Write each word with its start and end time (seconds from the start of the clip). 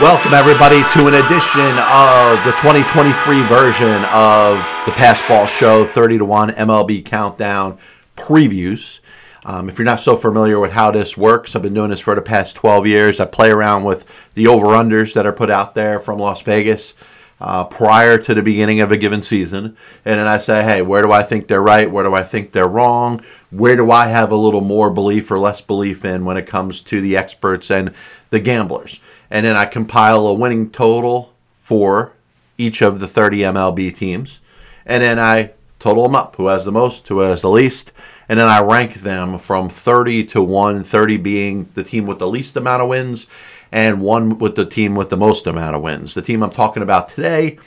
Welcome, 0.00 0.34
everybody, 0.34 0.82
to 0.90 1.06
an 1.08 1.14
edition 1.14 1.72
of 1.90 2.44
the 2.44 2.52
2023 2.60 3.42
version 3.46 4.04
of 4.12 4.58
the 4.86 4.92
Passed 4.92 5.26
Ball 5.26 5.46
Show 5.46 5.84
30 5.84 6.18
to 6.18 6.24
1 6.24 6.50
MLB 6.50 7.04
Countdown 7.04 7.78
Previews. 8.16 9.00
Um, 9.44 9.68
if 9.68 9.76
you're 9.78 9.86
not 9.86 9.98
so 9.98 10.16
familiar 10.16 10.60
with 10.60 10.70
how 10.70 10.92
this 10.92 11.16
works, 11.16 11.56
I've 11.56 11.62
been 11.62 11.74
doing 11.74 11.90
this 11.90 11.98
for 11.98 12.14
the 12.14 12.22
past 12.22 12.54
12 12.54 12.86
years. 12.86 13.18
I 13.18 13.24
play 13.24 13.50
around 13.50 13.82
with 13.82 14.08
the 14.34 14.46
over 14.46 14.66
unders 14.68 15.14
that 15.14 15.26
are 15.26 15.32
put 15.32 15.50
out 15.50 15.74
there 15.74 15.98
from 15.98 16.20
Las 16.20 16.42
Vegas 16.42 16.94
uh, 17.42 17.64
prior 17.64 18.16
to 18.18 18.34
the 18.34 18.42
beginning 18.42 18.80
of 18.80 18.92
a 18.92 18.96
given 18.96 19.22
season. 19.22 19.76
And 20.04 20.20
then 20.20 20.26
I 20.26 20.38
say, 20.38 20.62
hey, 20.62 20.80
where 20.80 21.02
do 21.02 21.12
I 21.12 21.22
think 21.22 21.48
they're 21.48 21.60
right? 21.60 21.90
Where 21.90 22.04
do 22.04 22.14
I 22.14 22.22
think 22.22 22.52
they're 22.52 22.68
wrong? 22.68 23.20
Where 23.50 23.76
do 23.76 23.90
I 23.90 24.06
have 24.06 24.30
a 24.30 24.36
little 24.36 24.60
more 24.60 24.90
belief 24.90 25.30
or 25.30 25.38
less 25.38 25.60
belief 25.60 26.04
in 26.04 26.24
when 26.24 26.36
it 26.36 26.46
comes 26.46 26.80
to 26.82 27.00
the 27.00 27.16
experts 27.16 27.70
and 27.70 27.92
the 28.30 28.40
gamblers? 28.40 29.00
and 29.32 29.46
then 29.46 29.56
I 29.56 29.64
compile 29.64 30.26
a 30.26 30.34
winning 30.34 30.68
total 30.68 31.32
for 31.56 32.12
each 32.58 32.82
of 32.82 33.00
the 33.00 33.08
30 33.08 33.38
MLB 33.38 33.96
teams, 33.96 34.40
and 34.84 35.02
then 35.02 35.18
I 35.18 35.52
total 35.78 36.02
them 36.02 36.14
up 36.14 36.36
who 36.36 36.48
has 36.48 36.66
the 36.66 36.70
most, 36.70 37.08
who 37.08 37.20
has 37.20 37.40
the 37.40 37.48
least, 37.48 37.92
and 38.28 38.38
then 38.38 38.46
I 38.46 38.60
rank 38.60 38.96
them 38.96 39.38
from 39.38 39.70
30 39.70 40.24
to 40.26 40.42
1, 40.42 40.84
30 40.84 41.16
being 41.16 41.70
the 41.74 41.82
team 41.82 42.06
with 42.06 42.18
the 42.18 42.28
least 42.28 42.58
amount 42.58 42.82
of 42.82 42.90
wins, 42.90 43.26
and 43.72 44.02
1 44.02 44.38
with 44.38 44.54
the 44.54 44.66
team 44.66 44.94
with 44.94 45.08
the 45.08 45.16
most 45.16 45.46
amount 45.46 45.74
of 45.74 45.82
wins. 45.82 46.14
The 46.14 46.22
team 46.22 46.42
I'm 46.42 46.50
talking 46.50 46.82
about 46.82 47.08
today 47.08 47.58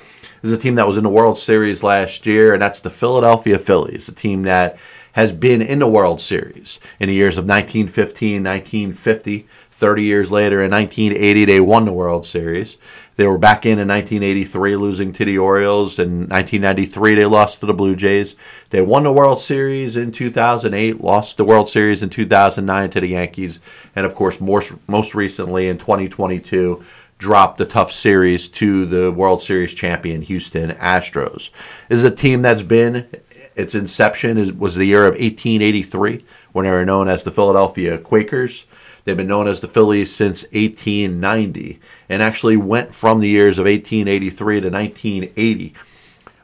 is 0.44 0.54
a 0.54 0.58
team 0.58 0.76
that 0.76 0.88
was 0.88 0.98
in 0.98 1.04
the 1.04 1.10
World 1.10 1.38
Series 1.38 1.84
last 1.84 2.26
year, 2.26 2.54
and 2.54 2.62
that's 2.62 2.80
the 2.80 2.92
Philadelphia 2.92 3.58
Phillies, 3.58 4.08
a 4.08 4.14
team 4.14 4.44
that 4.44 4.78
has 5.14 5.32
been 5.32 5.62
in 5.62 5.80
the 5.80 5.88
World 5.88 6.22
Series 6.22 6.80
in 7.00 7.10
the 7.10 7.16
years 7.16 7.38
of 7.38 7.46
1915, 7.46 8.44
1950, 8.44 9.48
30 9.78 10.04
years 10.04 10.32
later, 10.32 10.64
in 10.64 10.72
1980, 10.72 11.46
they 11.46 11.60
won 11.60 11.84
the 11.84 11.92
World 11.92 12.26
Series. 12.26 12.78
They 13.18 13.28
were 13.28 13.38
back 13.38 13.66
in 13.66 13.78
in 13.78 13.90
1983, 13.90 14.76
losing 14.78 15.12
to 15.12 15.26
the 15.26 15.38
Orioles. 15.38 16.00
In 16.00 16.30
1993, 16.30 17.16
they 17.16 17.26
lost 17.26 17.60
to 17.60 17.66
the 17.66 17.74
Blue 17.74 17.96
Jays. 17.96 18.36
They 18.70 18.82
won 18.82 19.04
the 19.04 19.12
World 19.12 19.42
Series 19.42 19.98
in 19.98 20.14
2008, 20.14 21.02
lost 21.02 21.36
the 21.36 21.44
World 21.44 21.68
Series 21.68 22.02
in 22.02 22.10
2009 22.10 22.90
to 22.90 23.02
the 23.02 23.08
Yankees, 23.08 23.60
and 23.96 24.06
of 24.06 24.16
course, 24.16 24.40
most, 24.40 24.74
most 24.88 25.14
recently 25.14 25.68
in 25.68 25.78
2022, 25.78 26.82
dropped 27.18 27.58
the 27.58 27.66
tough 27.66 27.92
series 27.92 28.48
to 28.50 28.86
the 28.86 29.12
World 29.12 29.42
Series 29.42 29.74
champion 29.74 30.22
Houston 30.22 30.72
Astros. 30.72 31.50
This 31.90 32.00
is 32.00 32.04
a 32.06 32.12
team 32.12 32.42
that's 32.42 32.64
been 32.64 33.08
its 33.56 33.74
inception 33.74 34.38
is, 34.38 34.52
was 34.52 34.76
the 34.76 34.86
year 34.86 35.06
of 35.06 35.14
1883 35.14 36.26
when 36.52 36.66
they 36.66 36.72
were 36.72 36.86
known 36.86 37.08
as 37.08 37.24
the 37.24 37.32
Philadelphia 37.32 37.98
Quakers. 37.98 38.66
They've 39.06 39.16
been 39.16 39.28
known 39.28 39.48
as 39.48 39.62
the 39.62 39.68
Phillies 39.68 40.14
since 40.14 40.44
1890 40.46 41.80
and 42.10 42.22
actually 42.22 42.58
went 42.58 42.94
from 42.94 43.20
the 43.20 43.30
years 43.30 43.60
of 43.60 43.66
1883 43.66 44.62
to 44.62 44.70
1980 44.70 45.74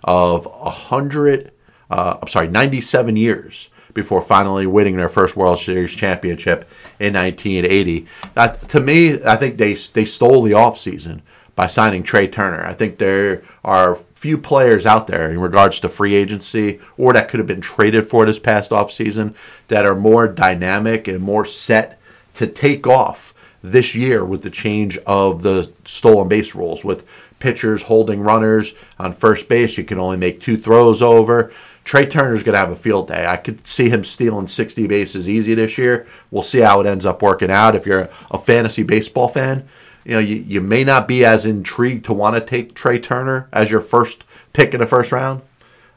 of 0.03 0.45
100, 0.45 1.51
uh, 1.89 2.17
I'm 2.21 2.27
sorry, 2.27 2.47
97 2.47 3.17
years 3.17 3.69
before 3.93 4.21
finally 4.21 4.67
winning 4.67 4.97
their 4.97 5.09
first 5.09 5.35
World 5.35 5.59
Series 5.59 5.91
championship 5.91 6.69
in 6.99 7.13
1980. 7.15 8.07
That, 8.35 8.61
to 8.69 8.79
me, 8.79 9.23
I 9.23 9.35
think 9.35 9.57
they, 9.57 9.73
they 9.73 10.05
stole 10.05 10.43
the 10.43 10.51
offseason 10.51 11.21
by 11.55 11.67
signing 11.67 12.03
Trea 12.03 12.27
Turner. 12.27 12.63
I 12.63 12.73
think 12.73 12.97
there 12.97 13.43
are 13.65 13.95
few 14.15 14.37
players 14.37 14.85
out 14.85 15.07
there 15.07 15.31
in 15.31 15.39
regards 15.39 15.79
to 15.79 15.89
free 15.89 16.13
agency 16.13 16.79
or 16.95 17.11
that 17.13 17.27
could 17.27 17.39
have 17.39 17.47
been 17.47 17.59
traded 17.59 18.07
for 18.07 18.25
this 18.25 18.39
past 18.39 18.69
offseason 18.69 19.33
that 19.67 19.85
are 19.85 19.95
more 19.95 20.27
dynamic 20.27 21.07
and 21.07 21.19
more 21.21 21.43
set 21.43 21.99
to 22.33 22.47
take 22.47 22.87
off 22.87 23.33
this 23.63 23.93
year 23.93 24.25
with 24.25 24.41
the 24.41 24.49
change 24.49 24.97
of 24.99 25.43
the 25.43 25.71
stolen 25.85 26.27
base 26.27 26.55
rules 26.55 26.83
with 26.83 27.05
pitchers 27.39 27.83
holding 27.83 28.21
runners 28.21 28.73
on 28.97 29.13
first 29.13 29.47
base. 29.49 29.77
You 29.77 29.83
can 29.83 29.99
only 29.99 30.17
make 30.17 30.39
two 30.39 30.57
throws 30.57 31.01
over. 31.01 31.51
Trea 31.83 32.05
Turner's 32.05 32.43
going 32.43 32.53
to 32.53 32.59
have 32.59 32.71
a 32.71 32.75
field 32.75 33.07
day. 33.07 33.25
I 33.25 33.37
could 33.37 33.65
see 33.67 33.89
him 33.89 34.03
stealing 34.03 34.47
60 34.47 34.87
bases 34.87 35.27
easy 35.27 35.55
this 35.55 35.77
year. 35.77 36.07
We'll 36.29 36.43
see 36.43 36.59
how 36.59 36.79
it 36.79 36.87
ends 36.87 37.05
up 37.05 37.21
working 37.21 37.51
out. 37.51 37.75
If 37.75 37.85
you're 37.85 38.09
a 38.29 38.37
fantasy 38.37 38.83
baseball 38.83 39.27
fan, 39.27 39.67
you 40.05 40.13
know 40.13 40.19
you, 40.19 40.37
you 40.37 40.61
may 40.61 40.83
not 40.83 41.07
be 41.07 41.25
as 41.25 41.45
intrigued 41.45 42.05
to 42.05 42.13
want 42.13 42.35
to 42.35 42.41
take 42.41 42.75
Trea 42.75 42.99
Turner 42.99 43.49
as 43.51 43.71
your 43.71 43.81
first 43.81 44.23
pick 44.53 44.73
in 44.73 44.79
the 44.79 44.85
first 44.85 45.11
round. 45.11 45.41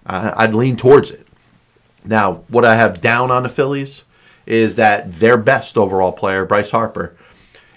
Uh, 0.07 0.33
I'd 0.37 0.55
lean 0.55 0.77
towards 0.77 1.11
it. 1.11 1.27
Now, 2.05 2.45
what 2.49 2.65
I 2.65 2.77
have 2.77 3.01
down 3.01 3.31
on 3.31 3.43
the 3.43 3.49
Phillies 3.49 4.05
is 4.47 4.77
that 4.77 5.21
their 5.21 5.37
best 5.37 5.77
overall 5.77 6.13
player, 6.13 6.45
Bryce 6.45 6.71
Harper, 6.71 7.17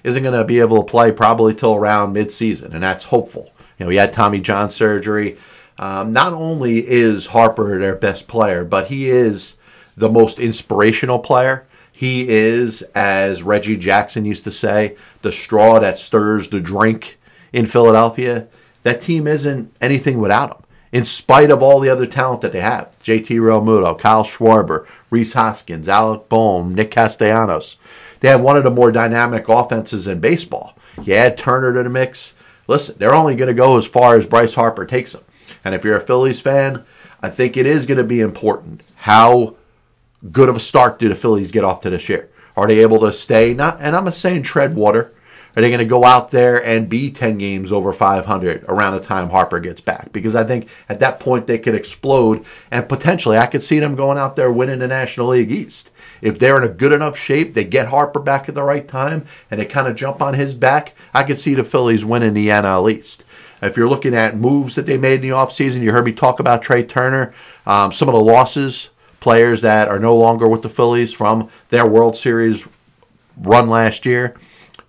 isn't 0.03 0.23
going 0.23 0.37
to 0.37 0.43
be 0.43 0.59
able 0.59 0.83
to 0.83 0.89
play 0.89 1.11
probably 1.11 1.53
till 1.53 1.75
around 1.75 2.15
midseason, 2.15 2.73
and 2.73 2.83
that's 2.83 3.05
hopeful. 3.05 3.51
You 3.77 3.85
know, 3.85 3.89
he 3.89 3.97
had 3.97 4.13
Tommy 4.13 4.39
John 4.39 4.69
surgery. 4.69 5.37
Um, 5.77 6.11
not 6.11 6.33
only 6.33 6.87
is 6.87 7.27
Harper 7.27 7.79
their 7.79 7.95
best 7.95 8.27
player, 8.27 8.63
but 8.63 8.87
he 8.87 9.09
is 9.09 9.55
the 9.95 10.09
most 10.09 10.39
inspirational 10.39 11.19
player. 11.19 11.65
He 11.91 12.29
is, 12.29 12.83
as 12.93 13.43
Reggie 13.43 13.77
Jackson 13.77 14.25
used 14.25 14.43
to 14.43 14.51
say, 14.51 14.95
the 15.23 15.31
straw 15.31 15.79
that 15.79 15.97
stirs 15.97 16.49
the 16.49 16.59
drink 16.59 17.17
in 17.51 17.65
Philadelphia. 17.65 18.47
That 18.83 19.01
team 19.01 19.27
isn't 19.27 19.75
anything 19.81 20.19
without 20.19 20.57
him 20.57 20.66
in 20.91 21.05
spite 21.05 21.51
of 21.51 21.61
all 21.61 21.79
the 21.79 21.89
other 21.89 22.05
talent 22.05 22.41
that 22.41 22.51
they 22.51 22.61
have. 22.61 22.97
JT 23.03 23.27
Realmuto, 23.27 23.97
Kyle 23.97 24.23
Schwarber, 24.23 24.87
Rhys 25.09 25.33
Hoskins, 25.33 25.89
Alec 25.89 26.29
Bohm, 26.29 26.73
Nick 26.73 26.91
Castellanos. 26.91 27.77
They 28.19 28.29
have 28.29 28.41
one 28.41 28.57
of 28.57 28.63
the 28.63 28.71
more 28.71 28.91
dynamic 28.91 29.47
offenses 29.47 30.07
in 30.07 30.19
baseball. 30.19 30.77
You 31.03 31.13
add 31.13 31.37
Turner 31.37 31.73
to 31.73 31.83
the 31.83 31.89
mix. 31.89 32.33
Listen, 32.67 32.95
they're 32.97 33.13
only 33.13 33.35
going 33.35 33.47
to 33.47 33.53
go 33.53 33.77
as 33.77 33.85
far 33.85 34.15
as 34.15 34.25
Bryce 34.25 34.55
Harper 34.55 34.85
takes 34.85 35.13
them. 35.13 35.23
And 35.63 35.75
if 35.75 35.83
you're 35.83 35.97
a 35.97 36.01
Phillies 36.01 36.41
fan, 36.41 36.83
I 37.21 37.29
think 37.29 37.57
it 37.57 37.65
is 37.65 37.85
going 37.85 37.97
to 37.97 38.03
be 38.03 38.21
important 38.21 38.83
how 38.95 39.55
good 40.31 40.49
of 40.49 40.55
a 40.55 40.59
start 40.59 40.99
do 40.99 41.09
the 41.09 41.15
Phillies 41.15 41.51
get 41.51 41.63
off 41.63 41.81
to 41.81 41.89
this 41.89 42.09
year. 42.09 42.29
Are 42.55 42.67
they 42.67 42.79
able 42.79 42.99
to 43.01 43.13
stay? 43.13 43.53
Not, 43.53 43.77
and 43.79 43.95
I'm 43.95 44.05
not 44.05 44.15
saying 44.15 44.43
tread 44.43 44.75
water, 44.75 45.13
are 45.57 45.61
they 45.61 45.69
going 45.69 45.79
to 45.79 45.85
go 45.85 46.05
out 46.05 46.29
there 46.29 46.63
and 46.63 46.87
be 46.87 47.09
10 47.09 47.39
games 47.39 47.71
over 47.71 47.91
500 47.91 48.63
around 48.65 48.93
the 48.93 48.99
time 48.99 49.31
Harper 49.31 49.59
gets 49.59 49.81
back? 49.81 50.13
Because 50.13 50.35
I 50.35 50.43
think 50.43 50.69
at 50.87 50.99
that 50.99 51.19
point 51.19 51.47
they 51.47 51.57
could 51.57 51.73
explode, 51.73 52.45
and 52.69 52.87
potentially 52.87 53.39
I 53.39 53.47
could 53.47 53.63
see 53.63 53.79
them 53.79 53.95
going 53.95 54.19
out 54.19 54.35
there 54.35 54.51
winning 54.51 54.77
the 54.77 54.87
National 54.87 55.29
League 55.29 55.51
East. 55.51 55.89
If 56.21 56.37
they're 56.37 56.57
in 56.57 56.63
a 56.63 56.71
good 56.71 56.91
enough 56.91 57.17
shape, 57.17 57.55
they 57.55 57.63
get 57.63 57.87
Harper 57.87 58.19
back 58.19 58.47
at 58.47 58.53
the 58.53 58.61
right 58.61 58.87
time, 58.87 59.25
and 59.49 59.59
they 59.59 59.65
kind 59.65 59.87
of 59.87 59.95
jump 59.95 60.21
on 60.21 60.35
his 60.35 60.53
back, 60.53 60.93
I 61.11 61.23
could 61.23 61.39
see 61.39 61.55
the 61.55 61.63
Phillies 61.63 62.05
winning 62.05 62.35
the 62.35 62.49
NL 62.49 62.91
East. 62.91 63.23
If 63.59 63.77
you're 63.77 63.89
looking 63.89 64.13
at 64.13 64.37
moves 64.37 64.75
that 64.75 64.85
they 64.85 64.97
made 64.97 65.23
in 65.23 65.29
the 65.29 65.35
offseason, 65.35 65.81
you 65.81 65.91
heard 65.91 66.05
me 66.05 66.13
talk 66.13 66.39
about 66.39 66.61
Trea 66.61 66.83
Turner, 66.83 67.33
um, 67.65 67.91
some 67.91 68.07
of 68.07 68.13
the 68.13 68.21
losses, 68.21 68.91
players 69.19 69.61
that 69.61 69.87
are 69.87 69.97
no 69.97 70.15
longer 70.15 70.47
with 70.47 70.61
the 70.61 70.69
Phillies 70.69 71.13
from 71.13 71.49
their 71.69 71.87
World 71.87 72.15
Series 72.15 72.67
run 73.35 73.67
last 73.67 74.05
year. 74.05 74.35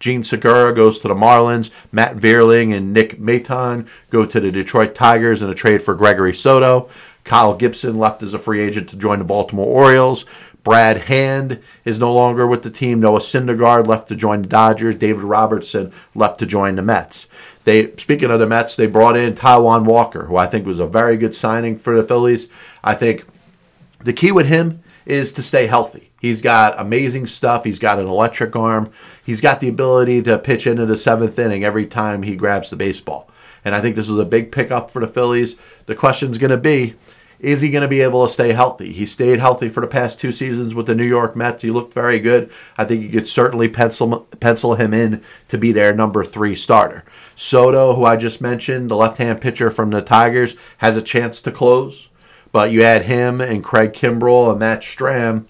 Jean 0.00 0.22
Segura 0.22 0.74
goes 0.74 0.98
to 1.00 1.08
the 1.08 1.14
Marlins. 1.14 1.70
Matt 1.90 2.16
Vierling 2.16 2.74
and 2.74 2.92
Nick 2.92 3.18
Maton 3.18 3.88
go 4.10 4.24
to 4.24 4.40
the 4.40 4.50
Detroit 4.50 4.94
Tigers 4.94 5.42
in 5.42 5.50
a 5.50 5.54
trade 5.54 5.82
for 5.82 5.94
Gregory 5.94 6.34
Soto. 6.34 6.88
Kyle 7.24 7.54
Gibson 7.54 7.98
left 7.98 8.22
as 8.22 8.32
a 8.32 8.38
free 8.38 8.60
agent 8.60 8.88
to 8.90 8.96
join 8.96 9.18
the 9.18 9.24
Baltimore 9.24 9.66
Orioles. 9.66 10.24
Brad 10.64 11.02
Hand 11.02 11.60
is 11.84 11.98
no 11.98 12.12
longer 12.12 12.46
with 12.46 12.62
the 12.62 12.70
team. 12.70 13.00
Noah 13.00 13.20
Syndergaard 13.20 13.86
left 13.86 14.08
to 14.08 14.16
join 14.16 14.42
the 14.42 14.48
Dodgers. 14.48 14.96
David 14.96 15.22
Robertson 15.22 15.92
left 16.14 16.38
to 16.40 16.46
join 16.46 16.76
the 16.76 16.82
Mets. 16.82 17.26
They 17.64 17.94
speaking 17.96 18.30
of 18.30 18.40
the 18.40 18.46
Mets, 18.46 18.76
they 18.76 18.86
brought 18.86 19.16
in 19.16 19.34
Taijuan 19.34 19.84
Walker, 19.84 20.24
who 20.24 20.36
I 20.36 20.46
think 20.46 20.66
was 20.66 20.80
a 20.80 20.86
very 20.86 21.16
good 21.16 21.34
signing 21.34 21.76
for 21.76 21.96
the 21.96 22.06
Phillies. 22.06 22.48
I 22.82 22.94
think 22.94 23.24
the 24.00 24.12
key 24.12 24.32
with 24.32 24.46
him 24.46 24.82
is 25.04 25.32
to 25.34 25.42
stay 25.42 25.66
healthy. 25.66 26.10
He's 26.20 26.42
got 26.42 26.78
amazing 26.78 27.26
stuff. 27.26 27.64
He's 27.64 27.78
got 27.78 27.98
an 27.98 28.06
electric 28.06 28.56
arm. 28.56 28.90
He's 29.28 29.42
got 29.42 29.60
the 29.60 29.68
ability 29.68 30.22
to 30.22 30.38
pitch 30.38 30.66
into 30.66 30.86
the 30.86 30.96
seventh 30.96 31.38
inning 31.38 31.62
every 31.62 31.84
time 31.84 32.22
he 32.22 32.34
grabs 32.34 32.70
the 32.70 32.76
baseball. 32.76 33.30
And 33.62 33.74
I 33.74 33.80
think 33.82 33.94
this 33.94 34.08
is 34.08 34.16
a 34.16 34.24
big 34.24 34.50
pickup 34.50 34.90
for 34.90 35.00
the 35.00 35.06
Phillies. 35.06 35.54
The 35.84 35.94
question's 35.94 36.38
going 36.38 36.50
to 36.50 36.56
be 36.56 36.94
is 37.38 37.60
he 37.60 37.68
going 37.68 37.82
to 37.82 37.88
be 37.88 38.00
able 38.00 38.26
to 38.26 38.32
stay 38.32 38.54
healthy? 38.54 38.90
He 38.90 39.04
stayed 39.04 39.38
healthy 39.38 39.68
for 39.68 39.82
the 39.82 39.86
past 39.86 40.18
two 40.18 40.32
seasons 40.32 40.74
with 40.74 40.86
the 40.86 40.94
New 40.94 41.04
York 41.04 41.36
Mets. 41.36 41.62
He 41.62 41.70
looked 41.70 41.92
very 41.92 42.18
good. 42.18 42.50
I 42.78 42.86
think 42.86 43.02
you 43.02 43.10
could 43.10 43.28
certainly 43.28 43.68
pencil 43.68 44.20
pencil 44.40 44.76
him 44.76 44.94
in 44.94 45.22
to 45.48 45.58
be 45.58 45.72
their 45.72 45.94
number 45.94 46.24
three 46.24 46.54
starter. 46.54 47.04
Soto, 47.36 47.96
who 47.96 48.06
I 48.06 48.16
just 48.16 48.40
mentioned, 48.40 48.90
the 48.90 48.96
left-hand 48.96 49.42
pitcher 49.42 49.70
from 49.70 49.90
the 49.90 50.00
Tigers, 50.00 50.56
has 50.78 50.96
a 50.96 51.02
chance 51.02 51.42
to 51.42 51.52
close. 51.52 52.08
But 52.50 52.72
you 52.72 52.82
add 52.82 53.02
him 53.02 53.42
and 53.42 53.62
Craig 53.62 53.92
Kimbrel 53.92 54.50
and 54.50 54.58
Matt 54.58 54.80
Strahm 54.80 55.44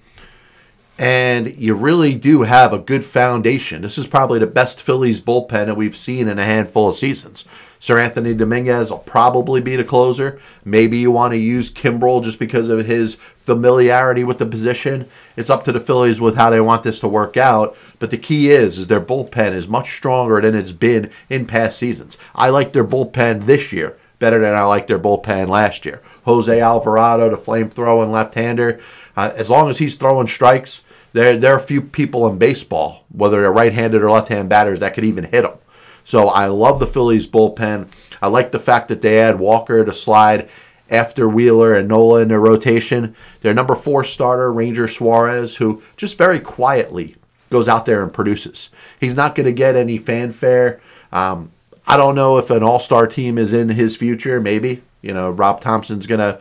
And 0.98 1.56
you 1.56 1.74
really 1.74 2.16
do 2.16 2.42
have 2.42 2.72
a 2.72 2.78
good 2.78 3.04
foundation. 3.04 3.82
This 3.82 3.98
is 3.98 4.08
probably 4.08 4.40
the 4.40 4.48
best 4.48 4.82
Phillies 4.82 5.20
bullpen 5.20 5.66
that 5.66 5.76
we've 5.76 5.96
seen 5.96 6.26
in 6.26 6.40
a 6.40 6.44
handful 6.44 6.88
of 6.88 6.96
seasons. 6.96 7.44
Seranthony 7.80 8.36
Dominguez 8.36 8.90
will 8.90 8.98
probably 8.98 9.60
be 9.60 9.76
the 9.76 9.84
closer. 9.84 10.40
Maybe 10.64 10.98
you 10.98 11.12
want 11.12 11.32
to 11.32 11.38
use 11.38 11.70
Kimbrel 11.70 12.24
just 12.24 12.40
because 12.40 12.68
of 12.68 12.86
his 12.86 13.16
familiarity 13.36 14.24
with 14.24 14.38
the 14.38 14.46
position. 14.46 15.08
It's 15.36 15.48
up 15.48 15.62
to 15.64 15.72
the 15.72 15.80
Phillies 15.80 16.20
with 16.20 16.34
how 16.34 16.50
they 16.50 16.60
want 16.60 16.82
this 16.82 16.98
to 17.00 17.08
work 17.08 17.36
out. 17.36 17.76
But 18.00 18.10
the 18.10 18.18
key 18.18 18.50
is, 18.50 18.78
is 18.78 18.88
their 18.88 19.00
bullpen 19.00 19.52
is 19.52 19.68
much 19.68 19.96
stronger 19.96 20.40
than 20.40 20.56
it's 20.56 20.72
been 20.72 21.10
in 21.30 21.46
past 21.46 21.78
seasons. 21.78 22.18
I 22.34 22.50
like 22.50 22.72
their 22.72 22.84
bullpen 22.84 23.46
this 23.46 23.72
year 23.72 23.96
better 24.18 24.40
than 24.40 24.56
I 24.56 24.64
like 24.64 24.88
their 24.88 24.98
bullpen 24.98 25.48
last 25.48 25.86
year. 25.86 26.02
Jose 26.24 26.60
Alvarado, 26.60 27.30
the 27.30 27.36
flamethrowing 27.36 28.10
left-hander, 28.10 28.80
uh, 29.16 29.32
as 29.36 29.48
long 29.48 29.70
as 29.70 29.78
he's 29.78 29.94
throwing 29.94 30.26
strikes, 30.26 30.82
there 31.18 31.36
there 31.36 31.54
are 31.54 31.60
few 31.60 31.82
people 31.82 32.28
in 32.28 32.38
baseball, 32.38 33.04
whether 33.10 33.40
they're 33.40 33.52
right-handed 33.52 34.02
or 34.02 34.10
left-handed 34.10 34.48
batters, 34.48 34.78
that 34.80 34.94
could 34.94 35.04
even 35.04 35.24
hit 35.24 35.42
them. 35.42 35.58
So 36.04 36.28
I 36.28 36.46
love 36.46 36.78
the 36.78 36.86
Phillies 36.86 37.26
bullpen. 37.26 37.88
I 38.22 38.28
like 38.28 38.52
the 38.52 38.58
fact 38.58 38.88
that 38.88 39.02
they 39.02 39.18
add 39.18 39.38
Walker 39.38 39.84
to 39.84 39.92
slide 39.92 40.48
after 40.90 41.28
Wheeler 41.28 41.74
and 41.74 41.88
Nola 41.88 42.20
in 42.20 42.28
their 42.28 42.40
rotation. 42.40 43.14
Their 43.40 43.52
number 43.52 43.74
four 43.74 44.04
starter, 44.04 44.50
Ranger 44.50 44.88
Suarez, 44.88 45.56
who 45.56 45.82
just 45.96 46.16
very 46.16 46.40
quietly 46.40 47.16
goes 47.50 47.68
out 47.68 47.84
there 47.84 48.02
and 48.02 48.12
produces. 48.12 48.70
He's 48.98 49.14
not 49.14 49.34
going 49.34 49.46
to 49.46 49.52
get 49.52 49.76
any 49.76 49.98
fanfare. 49.98 50.80
Um, 51.12 51.50
I 51.86 51.96
don't 51.96 52.14
know 52.14 52.38
if 52.38 52.50
an 52.50 52.62
all 52.62 52.80
star 52.80 53.06
team 53.06 53.38
is 53.38 53.52
in 53.52 53.70
his 53.70 53.96
future. 53.96 54.40
Maybe. 54.40 54.82
You 55.00 55.14
know, 55.14 55.30
Rob 55.30 55.60
Thomson's 55.60 56.06
going 56.06 56.18
to 56.20 56.40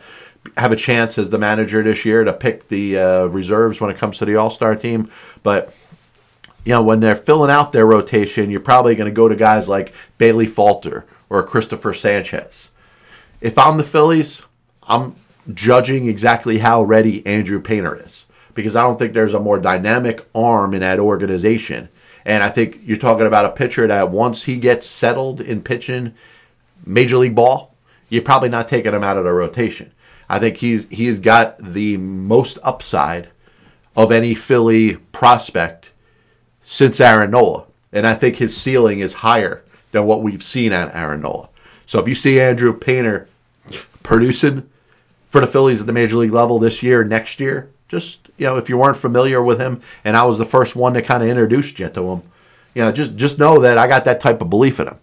have 0.56 0.72
a 0.72 0.76
chance 0.76 1.18
as 1.18 1.30
the 1.30 1.38
manager 1.38 1.82
this 1.82 2.04
year 2.04 2.24
to 2.24 2.32
pick 2.32 2.68
the 2.68 2.98
uh, 2.98 3.24
reserves 3.26 3.80
when 3.80 3.90
it 3.90 3.96
comes 3.96 4.18
to 4.18 4.24
the 4.24 4.36
all 4.36 4.50
star 4.50 4.74
team. 4.74 5.10
But 5.42 5.72
you 6.64 6.72
know, 6.72 6.82
when 6.82 7.00
they're 7.00 7.16
filling 7.16 7.50
out 7.50 7.72
their 7.72 7.86
rotation, 7.86 8.50
you're 8.50 8.60
probably 8.60 8.94
going 8.94 9.10
to 9.10 9.14
go 9.14 9.28
to 9.28 9.36
guys 9.36 9.68
like 9.68 9.94
Bailey 10.18 10.46
Falter 10.46 11.06
or 11.30 11.42
Cristopher 11.42 11.94
Sanchez. 11.94 12.70
If 13.40 13.56
I'm 13.58 13.76
the 13.78 13.84
Phillies, 13.84 14.42
I'm 14.82 15.14
judging 15.52 16.08
exactly 16.08 16.58
how 16.58 16.82
ready 16.82 17.24
Andrew 17.26 17.60
Painter 17.60 17.96
is 17.96 18.26
because 18.54 18.74
I 18.74 18.82
don't 18.82 18.98
think 18.98 19.12
there's 19.12 19.34
a 19.34 19.40
more 19.40 19.58
dynamic 19.58 20.26
arm 20.34 20.74
in 20.74 20.80
that 20.80 20.98
organization. 20.98 21.88
And 22.24 22.42
I 22.42 22.50
think 22.50 22.80
you're 22.84 22.96
talking 22.98 23.26
about 23.26 23.44
a 23.44 23.50
pitcher 23.50 23.86
that 23.86 24.10
once 24.10 24.44
he 24.44 24.58
gets 24.58 24.86
settled 24.86 25.40
in 25.40 25.62
pitching 25.62 26.14
major 26.84 27.16
league 27.18 27.34
ball, 27.34 27.74
you're 28.08 28.22
probably 28.22 28.48
not 28.48 28.68
taking 28.68 28.92
him 28.92 29.04
out 29.04 29.16
of 29.16 29.24
the 29.24 29.32
rotation. 29.32 29.92
I 30.28 30.38
think 30.38 30.58
he's 30.58 30.88
he's 30.88 31.20
got 31.20 31.72
the 31.72 31.96
most 31.96 32.58
upside 32.62 33.28
of 33.96 34.12
any 34.12 34.34
Philly 34.34 34.96
prospect 35.12 35.90
since 36.62 37.00
Aaron 37.00 37.30
Nola. 37.30 37.64
And 37.92 38.06
I 38.06 38.14
think 38.14 38.36
his 38.36 38.56
ceiling 38.56 39.00
is 39.00 39.14
higher 39.14 39.62
than 39.92 40.04
what 40.04 40.22
we've 40.22 40.42
seen 40.42 40.72
on 40.72 40.90
Aaron 40.90 41.22
Nola. 41.22 41.48
So 41.86 41.98
if 41.98 42.06
you 42.06 42.14
see 42.14 42.38
Andrew 42.38 42.72
Painter 42.72 43.28
producing 44.02 44.68
for 45.30 45.40
the 45.40 45.46
Phillies 45.46 45.80
at 45.80 45.86
the 45.86 45.92
major 45.92 46.16
league 46.16 46.32
level 46.32 46.58
this 46.58 46.82
year, 46.82 47.02
next 47.02 47.40
year, 47.40 47.70
just 47.88 48.28
you 48.36 48.46
know, 48.46 48.56
if 48.56 48.68
you 48.68 48.76
weren't 48.76 48.96
familiar 48.96 49.42
with 49.42 49.58
him 49.58 49.80
and 50.04 50.16
I 50.16 50.24
was 50.24 50.38
the 50.38 50.44
first 50.44 50.76
one 50.76 50.94
to 50.94 51.02
kind 51.02 51.22
of 51.22 51.28
introduce 51.28 51.78
you 51.78 51.88
to 51.88 52.10
him, 52.10 52.22
you 52.74 52.82
know, 52.82 52.92
just 52.92 53.16
just 53.16 53.38
know 53.38 53.58
that 53.60 53.78
I 53.78 53.88
got 53.88 54.04
that 54.04 54.20
type 54.20 54.42
of 54.42 54.50
belief 54.50 54.78
in 54.78 54.88
him. 54.88 54.98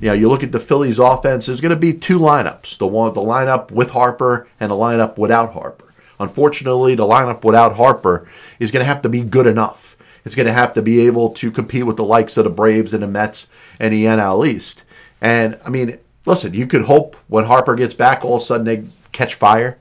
You 0.00 0.08
know, 0.08 0.14
you 0.14 0.28
look 0.28 0.42
at 0.42 0.52
the 0.52 0.60
Phillies 0.60 0.98
offense, 0.98 1.46
there's 1.46 1.60
going 1.60 1.70
to 1.74 1.76
be 1.76 1.92
two 1.92 2.18
lineups. 2.18 2.76
The 2.78 2.86
one 2.86 3.12
the 3.14 3.20
lineup 3.20 3.70
with 3.70 3.90
Harper 3.90 4.46
and 4.60 4.70
the 4.70 4.76
lineup 4.76 5.16
without 5.16 5.54
Harper. 5.54 5.92
Unfortunately, 6.18 6.94
the 6.94 7.04
lineup 7.04 7.44
without 7.44 7.76
Harper 7.76 8.28
is 8.58 8.70
going 8.70 8.80
to 8.80 8.86
have 8.86 9.02
to 9.02 9.08
be 9.08 9.22
good 9.22 9.46
enough 9.46 9.96
It's 10.24 10.34
going 10.34 10.46
to 10.46 10.52
have 10.52 10.72
to 10.74 10.82
be 10.82 11.00
able 11.06 11.30
to 11.30 11.50
compete 11.50 11.86
with 11.86 11.96
the 11.96 12.04
likes 12.04 12.36
of 12.36 12.44
the 12.44 12.50
Braves 12.50 12.94
and 12.94 13.02
the 13.02 13.06
Mets 13.06 13.48
and 13.78 13.92
the 13.92 14.04
NL 14.04 14.46
East. 14.46 14.82
And 15.20 15.58
I 15.64 15.70
mean, 15.70 15.98
listen, 16.24 16.54
you 16.54 16.66
could 16.66 16.82
hope 16.82 17.16
when 17.28 17.44
Harper 17.46 17.74
gets 17.74 17.94
back, 17.94 18.24
all 18.24 18.36
of 18.36 18.42
a 18.42 18.44
sudden 18.44 18.66
they 18.66 18.84
catch 19.12 19.34
fire. 19.34 19.78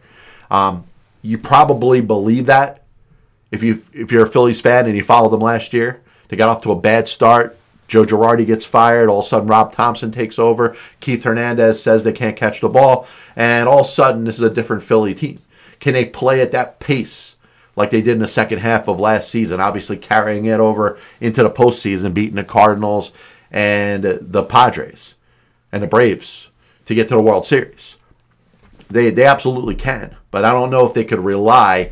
Um, 0.52 0.84
you 1.22 1.38
probably 1.38 2.02
believe 2.02 2.46
that 2.46 2.84
if 3.52 3.64
you 3.64 3.84
if 3.94 4.12
you're 4.12 4.26
a 4.26 4.30
Phillies 4.30 4.62
fan 4.62 4.86
and 4.86 4.96
you 4.96 5.04
followed 5.04 5.30
them 5.30 5.40
last 5.40 5.74
year. 5.74 6.02
They 6.28 6.38
got 6.38 6.50
off 6.50 6.64
to 6.64 6.72
a 6.72 6.76
bad 6.76 7.08
start. 7.08 7.58
Joe 7.88 8.06
Girardi 8.06 8.46
gets 8.46 8.66
fired. 8.66 9.10
All 9.10 9.20
of 9.20 9.26
a 9.26 9.28
sudden, 9.28 9.48
Rob 9.48 9.72
Thomson 9.72 10.12
takes 10.12 10.40
over. 10.40 10.76
Keith 11.00 11.24
Hernandez 11.24 11.82
says 11.82 12.04
they 12.04 12.14
can't 12.14 12.36
catch 12.36 12.62
the 12.62 12.70
ball. 12.70 13.08
And 13.36 13.70
all 13.70 13.82
of 13.82 13.86
a 13.86 13.90
sudden, 13.90 14.24
this 14.24 14.36
is 14.36 14.42
a 14.42 14.50
different 14.50 14.84
Philly 14.84 15.14
team. 15.14 15.40
Can 15.80 15.94
they 15.94 16.06
play 16.06 16.42
at 16.42 16.52
that 16.52 16.80
pace 16.80 17.36
like 17.76 17.92
they 17.92 18.02
did 18.02 18.14
in 18.14 18.20
the 18.20 18.28
second 18.28 18.60
half 18.60 18.88
of 18.88 19.00
last 19.00 19.30
season, 19.30 19.60
obviously 19.60 19.98
carrying 19.98 20.46
it 20.46 20.60
over 20.60 20.98
into 21.20 21.44
the 21.44 21.50
postseason, 21.50 22.14
beating 22.14 22.36
the 22.36 22.44
Cardinals 22.44 23.12
and 23.52 24.04
the 24.04 24.44
Padres 24.44 25.16
and 25.72 25.84
the 25.84 25.88
Braves 25.88 26.50
to 26.86 26.96
get 26.96 27.10
to 27.10 27.16
the 27.16 27.22
World 27.22 27.46
Series. 27.46 27.98
They, 28.90 29.10
they 29.10 29.26
absolutely 29.26 29.76
can, 29.76 30.16
but 30.32 30.46
I 30.46 30.52
don't 30.52 30.70
know 30.70 30.86
if 30.86 30.94
they 30.94 31.04
could 31.04 31.20
rely 31.20 31.92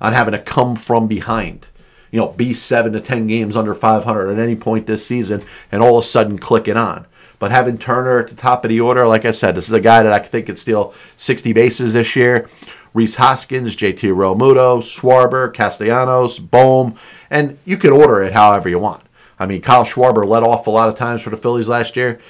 on 0.00 0.12
having 0.12 0.32
to 0.32 0.38
come 0.38 0.76
from 0.76 1.08
behind. 1.08 1.68
You 2.14 2.20
know, 2.20 2.28
be 2.28 2.54
seven 2.54 2.92
to 2.92 3.00
ten 3.00 3.26
games 3.26 3.56
under 3.56 3.74
500 3.74 4.30
at 4.30 4.38
any 4.38 4.54
point 4.54 4.86
this 4.86 5.04
season, 5.04 5.42
and 5.72 5.82
all 5.82 5.98
of 5.98 6.04
a 6.04 6.06
sudden 6.06 6.38
click 6.38 6.68
it 6.68 6.76
on. 6.76 7.06
But 7.40 7.50
having 7.50 7.76
Turner 7.76 8.20
at 8.20 8.28
the 8.28 8.36
top 8.36 8.64
of 8.64 8.68
the 8.68 8.78
order, 8.78 9.04
like 9.04 9.24
I 9.24 9.32
said, 9.32 9.56
this 9.56 9.66
is 9.66 9.72
a 9.72 9.80
guy 9.80 10.04
that 10.04 10.12
I 10.12 10.20
think 10.20 10.46
could 10.46 10.56
steal 10.56 10.94
60 11.16 11.52
bases 11.52 11.94
this 11.94 12.14
year. 12.14 12.48
Rhys 12.94 13.16
Hoskins, 13.16 13.74
JT 13.74 14.14
Realmuto, 14.14 14.80
Schwarber, 14.80 15.52
Castellanos, 15.52 16.38
Bohm, 16.38 16.96
and 17.30 17.58
you 17.64 17.76
can 17.76 17.90
order 17.90 18.22
it 18.22 18.32
however 18.32 18.68
you 18.68 18.78
want. 18.78 19.02
I 19.36 19.46
mean, 19.46 19.60
Kyle 19.60 19.84
Schwarber 19.84 20.24
led 20.24 20.44
off 20.44 20.68
a 20.68 20.70
lot 20.70 20.88
of 20.88 20.94
times 20.94 21.20
for 21.20 21.30
the 21.30 21.36
Phillies 21.36 21.68
last 21.68 21.96
year. 21.96 22.20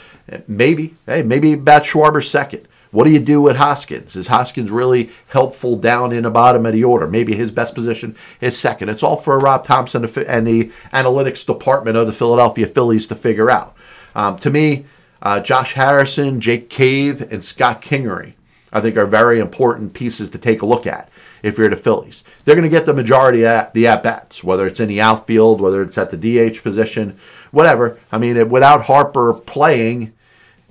Maybe, 0.48 0.94
hey, 1.04 1.22
maybe 1.22 1.56
bat 1.56 1.82
Schwarber 1.82 2.24
second. 2.24 2.66
What 2.94 3.04
do 3.04 3.10
you 3.10 3.18
do 3.18 3.40
with 3.40 3.56
Hoskins? 3.56 4.14
Is 4.14 4.28
Hoskins 4.28 4.70
really 4.70 5.10
helpful 5.26 5.76
down 5.76 6.12
in 6.12 6.22
the 6.22 6.30
bottom 6.30 6.64
of 6.64 6.72
the 6.72 6.84
order? 6.84 7.08
Maybe 7.08 7.34
his 7.34 7.50
best 7.50 7.74
position 7.74 8.14
is 8.40 8.56
second. 8.56 8.88
It's 8.88 9.02
all 9.02 9.16
for 9.16 9.36
Rob 9.36 9.64
Thomson 9.64 10.04
and 10.04 10.46
the 10.46 10.70
analytics 10.92 11.44
department 11.44 11.96
of 11.96 12.06
the 12.06 12.12
Philadelphia 12.12 12.68
Phillies 12.68 13.08
to 13.08 13.16
figure 13.16 13.50
out. 13.50 13.74
Um, 14.14 14.38
to 14.38 14.48
me, 14.48 14.86
uh, 15.20 15.40
Josh 15.40 15.72
Harrison, 15.72 16.40
Jake 16.40 16.70
Cave, 16.70 17.20
and 17.32 17.42
Scott 17.42 17.82
Kingery 17.82 18.34
I 18.74 18.80
think 18.80 18.96
are 18.96 19.06
very 19.06 19.40
important 19.40 19.94
pieces 19.94 20.28
to 20.30 20.38
take 20.38 20.62
a 20.62 20.66
look 20.66 20.86
at 20.86 21.08
if 21.42 21.58
you're 21.58 21.68
the 21.68 21.76
Phillies. 21.76 22.22
They're 22.44 22.56
going 22.56 22.68
to 22.68 22.76
get 22.76 22.86
the 22.86 22.92
majority 22.92 23.46
of 23.46 23.72
the 23.72 23.88
at 23.88 24.04
bats, 24.04 24.42
whether 24.42 24.66
it's 24.66 24.80
in 24.80 24.88
the 24.88 25.00
outfield, 25.00 25.60
whether 25.60 25.80
it's 25.80 25.96
at 25.96 26.10
the 26.10 26.16
DH 26.16 26.62
position, 26.62 27.16
whatever. 27.52 27.98
I 28.10 28.18
mean, 28.18 28.48
without 28.48 28.82
Harper 28.82 29.32
playing, 29.32 30.12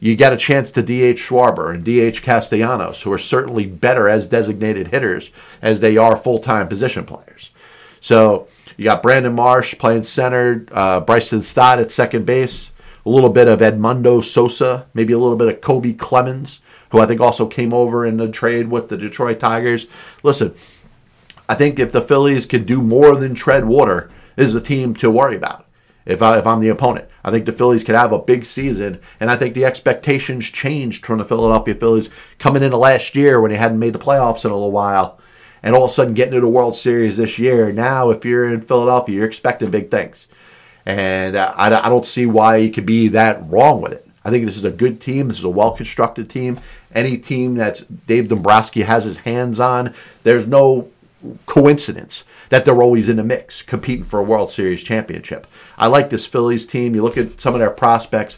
you 0.09 0.15
get 0.15 0.33
a 0.33 0.37
chance 0.37 0.71
to 0.71 0.81
DH 0.81 1.17
Schwarber 1.17 1.73
and 1.73 1.83
DH 1.83 2.21
Castellanos, 2.21 3.01
who 3.01 3.13
are 3.13 3.17
certainly 3.17 3.65
better 3.65 4.09
as 4.09 4.27
designated 4.27 4.87
hitters 4.87 5.31
as 5.61 5.79
they 5.79 5.97
are 5.97 6.17
full 6.17 6.39
time 6.39 6.67
position 6.67 7.05
players. 7.05 7.51
So 8.01 8.47
you 8.75 8.83
got 8.83 9.01
Brandon 9.01 9.33
Marsh 9.33 9.77
playing 9.77 10.03
center, 10.03 10.65
uh, 10.71 10.99
Bryson 10.99 11.41
Stott 11.41 11.79
at 11.79 11.91
second 11.91 12.25
base, 12.25 12.71
a 13.05 13.09
little 13.09 13.29
bit 13.29 13.47
of 13.47 13.59
Edmundo 13.59 14.23
Sosa, 14.23 14.87
maybe 14.93 15.13
a 15.13 15.17
little 15.17 15.37
bit 15.37 15.47
of 15.47 15.61
Kobe 15.61 15.93
Clemens 15.93 16.59
who 16.93 16.99
I 16.99 17.07
think 17.07 17.19
also 17.19 17.47
came 17.47 17.73
over 17.73 18.05
in 18.05 18.17
the 18.17 18.29
trade 18.29 18.67
with 18.67 18.89
the 18.89 18.97
Detroit 18.97 19.39
Tigers. 19.39 19.87
Listen, 20.21 20.53
I 21.49 21.55
think 21.55 21.79
if 21.79 21.91
the 21.91 22.03
Phillies 22.03 22.45
could 22.45 22.67
do 22.67 22.83
more 22.83 23.15
than 23.15 23.33
tread 23.33 23.65
water, 23.65 24.11
this 24.35 24.47
is 24.47 24.53
a 24.53 24.61
team 24.61 24.93
to 24.97 25.09
worry 25.09 25.35
about. 25.35 25.62
If, 26.05 26.21
I, 26.21 26.37
if 26.37 26.45
I'm 26.45 26.59
the 26.59 26.69
opponent, 26.69 27.09
I 27.23 27.31
think 27.31 27.45
the 27.45 27.53
Phillies 27.53 27.83
could 27.83 27.95
have 27.95 28.11
a 28.11 28.19
big 28.19 28.45
season, 28.45 28.99
and 29.19 29.31
I 29.31 29.37
think 29.37 29.53
the 29.53 29.65
expectations 29.65 30.45
changed 30.45 31.05
from 31.05 31.19
the 31.19 31.25
Philadelphia 31.25 31.75
Phillies 31.75 32.09
coming 32.39 32.63
into 32.63 32.77
last 32.77 33.15
year 33.15 33.39
when 33.39 33.51
they 33.51 33.57
hadn't 33.57 33.79
made 33.79 33.93
the 33.93 33.99
playoffs 33.99 34.43
in 34.43 34.51
a 34.51 34.55
little 34.55 34.71
while, 34.71 35.19
and 35.61 35.73
all 35.73 35.85
of 35.85 35.91
a 35.91 35.93
sudden 35.93 36.13
getting 36.13 36.33
to 36.33 36.41
the 36.41 36.47
World 36.47 36.75
Series 36.75 37.17
this 37.17 37.39
year. 37.39 37.71
Now, 37.71 38.09
if 38.09 38.25
you're 38.25 38.53
in 38.53 38.61
Philadelphia, 38.61 39.15
you're 39.15 39.25
expecting 39.25 39.71
big 39.71 39.89
things, 39.89 40.27
and 40.85 41.37
I, 41.37 41.85
I 41.85 41.89
don't 41.89 42.05
see 42.05 42.25
why 42.25 42.57
you 42.57 42.71
could 42.71 42.85
be 42.85 43.07
that 43.09 43.41
wrong 43.49 43.81
with 43.81 43.93
it. 43.93 44.05
I 44.25 44.29
think 44.29 44.45
this 44.45 44.57
is 44.57 44.63
a 44.65 44.71
good 44.71 44.99
team. 44.99 45.27
This 45.27 45.39
is 45.39 45.45
a 45.45 45.49
well 45.49 45.71
constructed 45.71 46.29
team, 46.29 46.59
any 46.93 47.17
team 47.17 47.55
that 47.55 48.05
Dave 48.07 48.27
Dombrowski 48.27 48.83
has 48.83 49.05
his 49.05 49.17
hands 49.19 49.59
on, 49.59 49.93
there's 50.23 50.45
no 50.45 50.89
coincidence 51.45 52.25
that 52.53 52.65
they're 52.65 52.83
always 52.83 53.09
in 53.09 53.15
the 53.15 53.23
mix 53.23 53.63
competing 53.63 54.05
for 54.05 54.19
a 54.19 54.23
World 54.23 54.51
Series 54.51 54.83
championship. 54.83 55.47
I 55.75 55.87
like 55.87 56.11
this 56.11 56.27
Phillies 56.27 56.67
team. 56.67 56.93
You 56.93 57.01
look 57.01 57.17
at 57.17 57.41
some 57.41 57.55
of 57.55 57.59
their 57.59 57.71
prospects. 57.71 58.37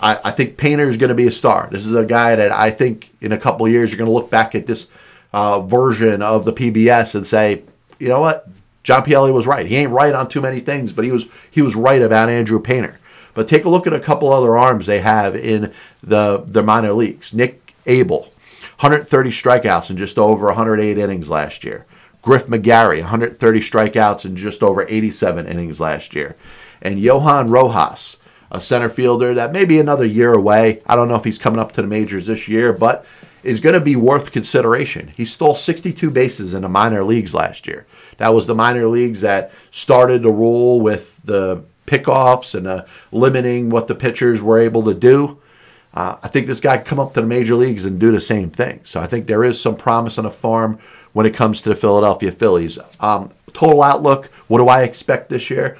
I, 0.00 0.18
I 0.24 0.30
think 0.30 0.56
Painter 0.56 0.88
is 0.88 0.96
going 0.96 1.10
to 1.10 1.14
be 1.14 1.26
a 1.26 1.30
star. 1.30 1.68
This 1.70 1.86
is 1.86 1.92
a 1.92 2.06
guy 2.06 2.34
that 2.36 2.52
I 2.52 2.70
think 2.70 3.10
in 3.20 3.32
a 3.32 3.38
couple 3.38 3.68
years 3.68 3.90
you're 3.90 3.98
going 3.98 4.08
to 4.08 4.14
look 4.14 4.30
back 4.30 4.54
at 4.54 4.66
this 4.66 4.88
uh, 5.34 5.60
version 5.60 6.22
of 6.22 6.46
the 6.46 6.54
PBS 6.54 7.14
and 7.14 7.26
say, 7.26 7.62
you 7.98 8.08
know 8.08 8.22
what, 8.22 8.48
John 8.82 9.04
Pielli 9.04 9.30
was 9.30 9.46
right. 9.46 9.66
He 9.66 9.76
ain't 9.76 9.92
right 9.92 10.14
on 10.14 10.26
too 10.30 10.40
many 10.40 10.60
things, 10.60 10.90
but 10.90 11.04
he 11.04 11.10
was 11.10 11.26
he 11.50 11.60
was 11.60 11.74
right 11.74 12.00
about 12.00 12.30
Andrew 12.30 12.62
Painter. 12.62 12.98
But 13.34 13.46
take 13.46 13.66
a 13.66 13.68
look 13.68 13.86
at 13.86 13.92
a 13.92 14.00
couple 14.00 14.32
other 14.32 14.56
arms 14.56 14.86
they 14.86 15.00
have 15.00 15.36
in 15.36 15.70
the 16.02 16.42
the 16.46 16.62
minor 16.62 16.94
leagues. 16.94 17.34
Nick 17.34 17.74
Abel, 17.84 18.20
130 18.80 19.28
strikeouts 19.28 19.90
in 19.90 19.98
just 19.98 20.16
over 20.16 20.46
108 20.46 20.96
innings 20.96 21.28
last 21.28 21.62
year. 21.62 21.84
Griff 22.22 22.46
McGarry, 22.46 23.00
130 23.00 23.60
strikeouts 23.60 24.24
in 24.24 24.36
just 24.36 24.62
over 24.62 24.86
87 24.88 25.46
innings 25.46 25.80
last 25.80 26.14
year. 26.14 26.36
And 26.82 27.00
Johan 27.00 27.48
Rojas, 27.48 28.18
a 28.50 28.60
center 28.60 28.90
fielder 28.90 29.34
that 29.34 29.52
may 29.52 29.64
be 29.64 29.78
another 29.78 30.04
year 30.04 30.32
away. 30.32 30.82
I 30.86 30.96
don't 30.96 31.08
know 31.08 31.16
if 31.16 31.24
he's 31.24 31.38
coming 31.38 31.60
up 31.60 31.72
to 31.72 31.82
the 31.82 31.88
majors 31.88 32.26
this 32.26 32.48
year, 32.48 32.72
but 32.72 33.04
is 33.42 33.60
going 33.60 33.74
to 33.74 33.80
be 33.80 33.96
worth 33.96 34.32
consideration. 34.32 35.12
He 35.16 35.24
stole 35.24 35.54
62 35.54 36.10
bases 36.10 36.52
in 36.52 36.62
the 36.62 36.68
minor 36.68 37.02
leagues 37.04 37.32
last 37.32 37.66
year. 37.66 37.86
That 38.18 38.34
was 38.34 38.46
the 38.46 38.54
minor 38.54 38.86
leagues 38.86 39.22
that 39.22 39.50
started 39.70 40.22
the 40.22 40.30
rule 40.30 40.80
with 40.80 41.22
the 41.24 41.64
pickoffs 41.86 42.54
and 42.54 42.66
uh, 42.66 42.84
limiting 43.10 43.70
what 43.70 43.88
the 43.88 43.94
pitchers 43.94 44.42
were 44.42 44.60
able 44.60 44.82
to 44.84 44.94
do. 44.94 45.38
Uh, 45.92 46.16
I 46.22 46.28
think 46.28 46.46
this 46.46 46.60
guy 46.60 46.78
come 46.78 47.00
up 47.00 47.14
to 47.14 47.20
the 47.20 47.26
major 47.26 47.54
leagues 47.54 47.84
and 47.84 47.98
do 47.98 48.12
the 48.12 48.20
same 48.20 48.50
thing. 48.50 48.80
So 48.84 49.00
I 49.00 49.06
think 49.06 49.26
there 49.26 49.42
is 49.42 49.60
some 49.60 49.76
promise 49.76 50.18
on 50.18 50.24
the 50.24 50.30
farm 50.30 50.78
when 51.12 51.26
it 51.26 51.34
comes 51.34 51.60
to 51.62 51.68
the 51.68 51.74
Philadelphia 51.74 52.32
Phillies. 52.32 52.78
Um, 53.00 53.30
total 53.52 53.82
outlook, 53.82 54.26
what 54.48 54.58
do 54.58 54.68
I 54.68 54.82
expect 54.82 55.28
this 55.28 55.50
year? 55.50 55.78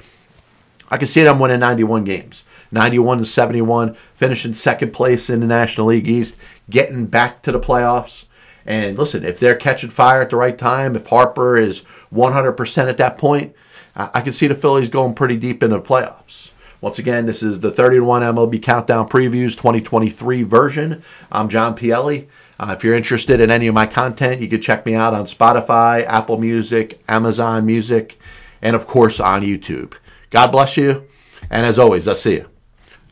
I 0.91 0.97
can 0.97 1.07
see 1.07 1.23
them 1.23 1.39
winning 1.39 1.61
91 1.61 2.05
games. 2.05 2.45
91 2.73 3.19
to 3.19 3.25
71, 3.25 3.97
finishing 4.15 4.55
second 4.55 4.93
place 4.93 5.29
in 5.29 5.41
the 5.41 5.47
National 5.47 5.89
League 5.89 6.09
East, 6.09 6.37
getting 6.69 7.07
back 7.07 7.43
to 7.43 7.53
the 7.53 7.59
playoffs. 7.59 8.27
And 8.65 8.97
listen, 8.97 9.25
if 9.25 9.41
they're 9.41 9.57
catching 9.57 9.91
fire 9.91 10.21
at 10.21 10.31
the 10.31 10.37
right 10.37 10.57
time, 10.57 10.95
if 10.95 11.07
Harper 11.09 11.57
is 11.57 11.83
100% 12.15 12.89
at 12.89 12.99
that 12.99 13.19
point, 13.19 13.55
I 13.97 14.21
can 14.21 14.33
see 14.33 14.47
the 14.47 14.55
Phillies 14.55 14.89
going 14.89 15.15
pretty 15.15 15.37
deep 15.37 15.63
into 15.63 15.77
the 15.77 15.83
playoffs. 15.83 16.53
Once 16.81 16.99
again, 16.99 17.27
this 17.27 17.43
is 17.43 17.61
the 17.61 17.71
31 17.71 18.23
MLB 18.23 18.63
Countdown 18.63 19.09
Previews 19.09 19.57
2023 19.57 20.45
version. 20.45 21.03
I'm 21.31 21.49
John 21.49 21.77
Pielli. 21.77 22.27
Uh, 22.61 22.75
if 22.77 22.85
you're 22.85 22.95
interested 22.95 23.41
in 23.41 23.51
any 23.51 23.67
of 23.69 23.75
my 23.75 23.87
content, 23.87 24.43
you 24.43 24.47
can 24.47 24.61
check 24.61 24.85
me 24.85 24.95
out 24.95 25.15
on 25.15 25.25
Spotify, 25.25 26.05
Apple 26.05 26.37
Music, 26.37 27.03
Amazon 27.09 27.65
Music, 27.65 28.21
and 28.61 28.77
of 28.77 28.87
course 28.87 29.19
on 29.19 29.41
YouTube. 29.41 29.95
God 30.29 30.49
bless 30.49 30.77
you. 30.77 31.09
And 31.49 31.65
as 31.65 31.79
always, 31.79 32.07
I'll 32.07 32.15
see 32.15 32.35
you 32.35 32.51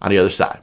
on 0.02 0.10
the 0.10 0.18
other 0.18 0.28
side. 0.28 0.60